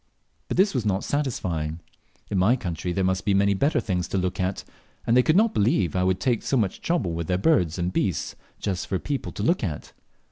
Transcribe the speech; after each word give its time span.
But 0.47 0.57
this 0.57 0.73
was 0.73 0.83
not 0.83 1.03
satisfying; 1.03 1.79
in 2.31 2.39
my 2.39 2.55
country 2.55 2.91
there 2.91 3.03
must 3.03 3.23
be 3.23 3.35
many 3.35 3.53
better 3.53 3.79
things 3.79 4.07
to 4.07 4.17
look 4.17 4.39
at, 4.39 4.63
and 5.05 5.15
they 5.15 5.21
could 5.21 5.35
not 5.35 5.53
believe 5.53 5.95
I 5.95 6.03
would 6.03 6.19
take 6.19 6.41
so 6.41 6.57
much 6.57 6.81
trouble 6.81 7.11
with 7.13 7.27
their 7.27 7.37
birds 7.37 7.77
and 7.77 7.93
beasts 7.93 8.35
just 8.59 8.87
for 8.87 8.97
people 8.97 9.31
to 9.31 9.43
look 9.43 9.63
at. 9.63 9.93